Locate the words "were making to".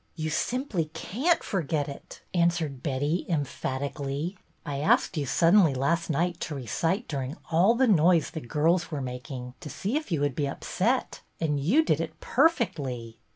8.89-9.69